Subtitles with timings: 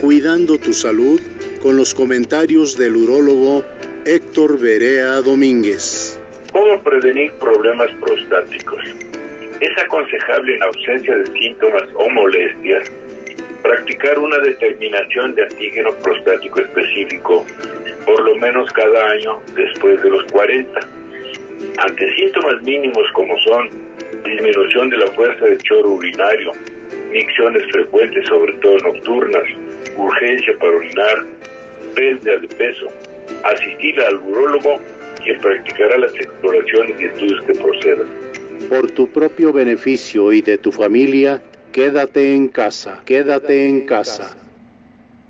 [0.00, 1.20] Cuidando tu salud
[1.62, 3.64] con los comentarios del urólogo
[4.04, 6.20] Héctor Berea Domínguez.
[6.52, 8.84] ¿Cómo prevenir problemas prostáticos?
[9.60, 12.90] Es aconsejable en ausencia de síntomas o molestias
[13.62, 17.44] practicar una determinación de antígeno prostático específico
[18.04, 20.80] por lo menos cada año después de los 40.
[21.78, 23.70] Ante síntomas mínimos como son
[24.24, 26.52] disminución de la fuerza de chorro urinario,
[27.10, 29.44] micciones frecuentes, sobre todo nocturnas,
[29.96, 31.26] urgencia para orinar,
[31.94, 32.86] pérdida de peso,
[33.44, 34.80] asistir al urólogo
[35.22, 38.08] quien practicará las exploraciones y estudios que procedan.
[38.68, 41.42] Por tu propio beneficio y de tu familia,
[41.72, 44.36] quédate en casa, quédate en casa.